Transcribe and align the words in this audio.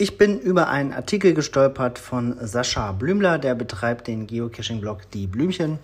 Ich 0.00 0.16
bin 0.16 0.38
über 0.38 0.68
einen 0.68 0.92
Artikel 0.92 1.34
gestolpert 1.34 1.98
von 1.98 2.36
Sascha 2.40 2.92
Blümler, 2.92 3.38
der 3.38 3.56
betreibt 3.56 4.06
den 4.06 4.28
Geocaching-Blog 4.28 5.10
Die 5.12 5.26
Blümchen. 5.26 5.80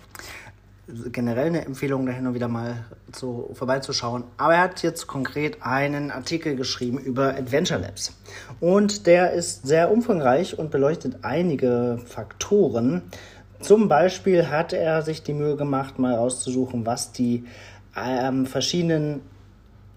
Generell 1.11 1.47
eine 1.47 1.65
Empfehlung, 1.65 2.05
da 2.05 2.13
hin 2.13 2.27
und 2.27 2.33
wieder 2.33 2.47
mal 2.47 2.85
so 3.13 3.49
vorbeizuschauen. 3.55 4.23
Aber 4.37 4.53
er 4.53 4.61
hat 4.61 4.83
jetzt 4.83 5.07
konkret 5.07 5.63
einen 5.63 6.11
Artikel 6.11 6.55
geschrieben 6.55 6.97
über 6.97 7.35
Adventure 7.35 7.81
Labs. 7.81 8.13
Und 8.61 9.05
der 9.05 9.33
ist 9.33 9.67
sehr 9.67 9.91
umfangreich 9.91 10.57
und 10.57 10.71
beleuchtet 10.71 11.17
einige 11.23 11.99
Faktoren. 12.05 13.01
Zum 13.59 13.87
Beispiel 13.87 14.49
hat 14.49 14.73
er 14.73 15.01
sich 15.01 15.23
die 15.23 15.33
Mühe 15.33 15.57
gemacht, 15.57 15.99
mal 15.99 16.13
rauszusuchen, 16.13 16.85
was 16.85 17.11
die 17.11 17.45
ähm, 17.97 18.45
verschiedenen 18.45 19.21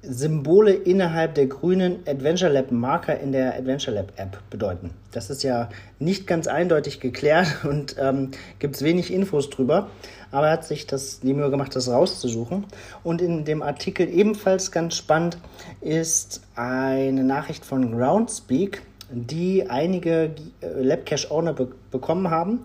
Symbole 0.02 0.72
innerhalb 0.72 1.34
der 1.34 1.46
grünen 1.46 2.00
Adventure 2.06 2.52
Lab 2.52 2.70
Marker 2.70 3.18
in 3.18 3.32
der 3.32 3.56
Adventure 3.56 3.96
Lab 3.96 4.12
App 4.16 4.38
bedeuten. 4.48 4.90
Das 5.10 5.28
ist 5.28 5.42
ja 5.42 5.68
nicht 5.98 6.26
ganz 6.26 6.46
eindeutig 6.46 7.00
geklärt 7.00 7.48
und 7.64 7.96
ähm, 7.98 8.30
gibt 8.58 8.76
es 8.76 8.82
wenig 8.82 9.12
Infos 9.12 9.50
drüber. 9.50 9.90
Aber 10.30 10.46
er 10.46 10.52
hat 10.52 10.64
sich 10.64 10.86
das 10.86 11.20
die 11.20 11.34
Mühe 11.34 11.50
gemacht, 11.50 11.74
das 11.74 11.88
rauszusuchen. 11.88 12.66
Und 13.02 13.20
in 13.20 13.44
dem 13.44 13.62
Artikel 13.62 14.08
ebenfalls 14.08 14.70
ganz 14.70 14.94
spannend 14.94 15.38
ist 15.80 16.42
eine 16.54 17.24
Nachricht 17.24 17.64
von 17.64 17.96
Groundspeak, 17.96 18.82
die 19.10 19.68
einige 19.68 20.34
äh, 20.60 20.80
Labcache 20.80 21.30
Owner 21.30 21.54
be 21.54 21.68
bekommen 21.90 22.30
haben. 22.30 22.60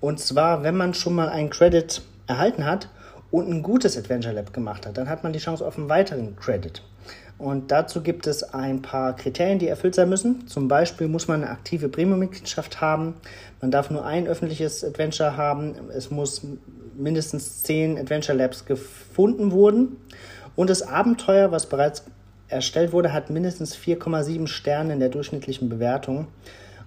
Und 0.00 0.20
zwar, 0.20 0.62
wenn 0.62 0.76
man 0.76 0.94
schon 0.94 1.14
mal 1.14 1.28
einen 1.28 1.50
Credit 1.50 2.02
erhalten 2.26 2.64
hat 2.64 2.88
und 3.30 3.48
ein 3.48 3.62
gutes 3.62 3.96
Adventure 3.96 4.34
Lab 4.34 4.52
gemacht 4.52 4.86
hat, 4.86 4.96
dann 4.96 5.08
hat 5.08 5.22
man 5.22 5.32
die 5.32 5.38
Chance 5.38 5.64
auf 5.66 5.78
einen 5.78 5.88
weiteren 5.88 6.36
Credit. 6.36 6.82
Und 7.38 7.70
dazu 7.70 8.02
gibt 8.02 8.26
es 8.26 8.42
ein 8.52 8.82
paar 8.82 9.16
Kriterien, 9.16 9.58
die 9.58 9.68
erfüllt 9.68 9.94
sein 9.94 10.10
müssen. 10.10 10.46
Zum 10.46 10.68
Beispiel 10.68 11.08
muss 11.08 11.26
man 11.26 11.42
eine 11.42 11.50
aktive 11.50 11.88
Premium-Mitgliedschaft 11.88 12.82
haben. 12.82 13.14
Man 13.62 13.70
darf 13.70 13.90
nur 13.90 14.04
ein 14.04 14.26
öffentliches 14.26 14.84
Adventure 14.84 15.38
haben. 15.38 15.74
Es 15.90 16.10
muss 16.10 16.42
mindestens 16.94 17.62
zehn 17.62 17.98
Adventure 17.98 18.36
Labs 18.36 18.66
gefunden 18.66 19.52
wurden. 19.52 19.96
Und 20.54 20.68
das 20.68 20.82
Abenteuer, 20.82 21.50
was 21.50 21.66
bereits 21.66 22.04
erstellt 22.48 22.92
wurde, 22.92 23.14
hat 23.14 23.30
mindestens 23.30 23.74
4,7 23.74 24.46
Sterne 24.46 24.92
in 24.92 25.00
der 25.00 25.08
durchschnittlichen 25.08 25.70
Bewertung 25.70 26.26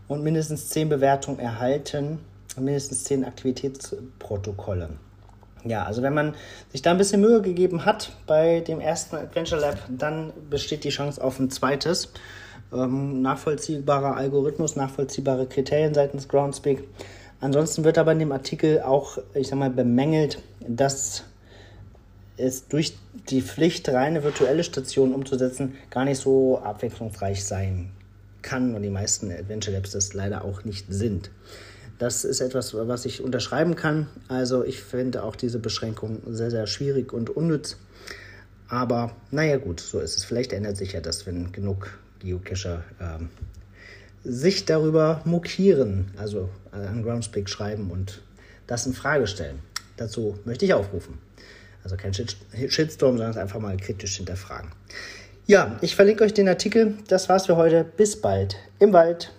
und 0.08 0.24
mindestens 0.24 0.70
10 0.70 0.90
Bewertungen 0.90 1.40
erhalten, 1.40 2.20
mindestens 2.58 3.06
10 3.06 3.26
Aktivitätsprotokolle. 3.26 4.90
Ja, 5.66 5.84
also 5.84 6.02
wenn 6.02 6.14
man 6.14 6.36
sich 6.72 6.82
da 6.82 6.92
ein 6.92 6.98
bisschen 6.98 7.22
Mühe 7.22 7.42
gegeben 7.42 7.86
hat 7.86 8.12
bei 8.28 8.60
dem 8.60 8.80
ersten 8.80 9.16
Adventure 9.16 9.62
Lab, 9.62 9.78
dann 9.90 10.34
besteht 10.50 10.84
die 10.84 10.90
Chance 10.90 11.24
auf 11.24 11.40
ein 11.40 11.50
zweites. 11.50 12.12
Ähm, 12.74 13.22
nachvollziehbarer 13.22 14.18
Algorithmus, 14.18 14.76
nachvollziehbare 14.76 15.46
Kriterien 15.46 15.94
seitens 15.94 16.28
Groundspeak. 16.28 16.84
Ansonsten 17.40 17.84
wird 17.84 17.98
aber 17.98 18.14
in 18.14 18.20
dem 18.20 18.32
Artikel 18.32 18.82
auch, 18.82 19.18
ich 19.34 19.48
sag 19.48 19.60
mal, 19.60 19.70
bemängelt, 19.70 20.40
dass 20.68 21.24
es 22.38 22.68
durch 22.68 22.98
die 23.30 23.42
Pflicht, 23.42 23.88
reine 23.90 24.24
virtuelle 24.24 24.64
Stationen 24.64 25.14
umzusetzen, 25.14 25.76
gar 25.90 26.06
nicht 26.06 26.20
so 26.20 26.60
abwechslungsreich 26.60 27.44
sein 27.44 27.92
kann 28.42 28.76
und 28.76 28.82
die 28.82 28.90
meisten 28.90 29.32
Adventure 29.32 29.76
Labs 29.76 29.92
das 29.92 30.14
leider 30.14 30.44
auch 30.44 30.64
nicht 30.64 30.88
sind. 30.90 31.32
Das 32.00 32.26
ist 32.26 32.42
etwas, 32.42 32.74
was 32.74 33.06
ich 33.06 33.22
unterschreiben 33.22 33.76
kann. 33.76 34.08
Also 34.28 34.64
ich 34.64 34.82
finde 34.82 35.24
auch 35.24 35.36
diese 35.36 35.60
Beschränkung 35.60 36.22
sehr, 36.28 36.52
sehr 36.52 36.68
schwierig 36.68 37.14
und 37.14 37.30
unnütz. 37.30 37.78
Aber 38.68 39.16
naja 39.32 39.58
gut, 39.58 39.80
so 39.80 40.00
ist 40.00 40.18
es. 40.18 40.26
Vielleicht 40.26 40.54
ändert 40.54 40.78
sich 40.78 40.94
ja 40.94 41.02
das, 41.02 41.26
wenn 41.28 41.52
genug 41.52 41.98
Geocacher 42.20 42.84
ähm, 43.00 43.30
sich 44.24 44.66
darüber 44.66 45.22
mokieren, 45.26 46.12
also 46.18 46.50
an 46.72 47.04
Groundspeak 47.04 47.50
schreiben 47.50 47.92
und 47.92 48.22
das 48.68 48.86
in 48.86 48.94
Frage 48.94 49.28
stellen. 49.28 49.60
Dazu 49.98 50.40
möchte 50.46 50.66
ich 50.66 50.74
aufrufen. 50.74 51.20
Also 51.84 51.98
kein 51.98 52.14
Shitstorm, 52.14 53.18
sondern 53.18 53.38
einfach 53.38 53.60
mal 53.60 53.76
kritisch 53.78 54.18
hinterfragen. 54.18 54.72
Ja, 55.46 55.78
ich 55.82 55.96
verlinke 55.96 56.24
euch 56.24 56.34
den 56.34 56.48
Artikel. 56.48 56.98
Das 57.10 57.28
war's 57.28 57.48
für 57.48 57.58
heute. 57.58 57.84
Bis 57.98 58.20
bald 58.20 58.56
im 58.80 58.94
Wald. 58.94 59.32